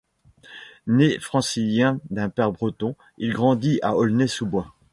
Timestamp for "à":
3.83-3.95